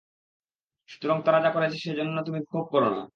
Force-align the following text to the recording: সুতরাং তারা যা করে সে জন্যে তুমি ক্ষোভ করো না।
সুতরাং 0.89 1.17
তারা 1.25 1.39
যা 1.45 1.49
করে 1.51 1.67
সে 1.83 1.91
জন্যে 1.99 2.21
তুমি 2.27 2.39
ক্ষোভ 2.41 2.65
করো 2.73 2.89
না। 2.95 3.03